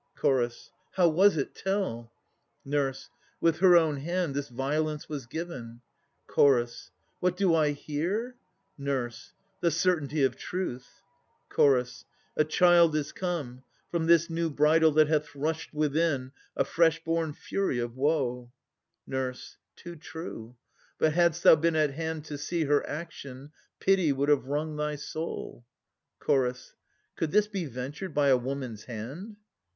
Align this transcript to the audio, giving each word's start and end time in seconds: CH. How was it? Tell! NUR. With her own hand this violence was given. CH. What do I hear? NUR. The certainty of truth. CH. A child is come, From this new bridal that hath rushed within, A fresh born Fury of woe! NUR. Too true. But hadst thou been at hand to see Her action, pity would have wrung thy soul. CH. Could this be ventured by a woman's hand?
CH. 0.19 0.71
How 0.93 1.07
was 1.07 1.37
it? 1.37 1.53
Tell! 1.53 2.11
NUR. 2.65 2.91
With 3.39 3.59
her 3.59 3.75
own 3.77 3.97
hand 3.97 4.33
this 4.33 4.49
violence 4.49 5.07
was 5.07 5.27
given. 5.27 5.81
CH. 6.27 6.89
What 7.19 7.37
do 7.37 7.53
I 7.53 7.73
hear? 7.73 8.35
NUR. 8.79 9.11
The 9.59 9.69
certainty 9.69 10.23
of 10.23 10.35
truth. 10.37 11.03
CH. 11.55 12.03
A 12.35 12.43
child 12.43 12.95
is 12.95 13.11
come, 13.11 13.61
From 13.91 14.07
this 14.07 14.27
new 14.27 14.49
bridal 14.49 14.91
that 14.93 15.07
hath 15.07 15.35
rushed 15.35 15.71
within, 15.71 16.31
A 16.57 16.65
fresh 16.65 17.03
born 17.03 17.31
Fury 17.33 17.77
of 17.77 17.95
woe! 17.95 18.51
NUR. 19.05 19.35
Too 19.75 19.95
true. 19.95 20.55
But 20.97 21.13
hadst 21.13 21.43
thou 21.43 21.55
been 21.57 21.75
at 21.75 21.91
hand 21.91 22.25
to 22.25 22.39
see 22.39 22.63
Her 22.63 22.83
action, 22.89 23.51
pity 23.79 24.11
would 24.11 24.29
have 24.29 24.45
wrung 24.47 24.77
thy 24.77 24.95
soul. 24.95 25.63
CH. 26.25 26.73
Could 27.15 27.29
this 27.29 27.47
be 27.47 27.65
ventured 27.65 28.15
by 28.15 28.29
a 28.29 28.35
woman's 28.37 28.85
hand? 28.85 29.35